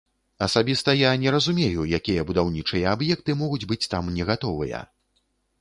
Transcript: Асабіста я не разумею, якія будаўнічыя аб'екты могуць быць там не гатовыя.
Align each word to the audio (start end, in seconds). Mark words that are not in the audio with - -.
Асабіста 0.45 0.95
я 0.99 1.11
не 1.23 1.33
разумею, 1.35 1.85
якія 1.99 2.25
будаўнічыя 2.31 2.89
аб'екты 2.97 3.31
могуць 3.45 3.63
быць 3.73 3.83
там 3.93 4.11
не 4.17 4.23
гатовыя. 4.33 4.85